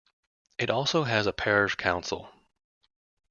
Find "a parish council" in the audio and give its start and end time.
1.27-2.27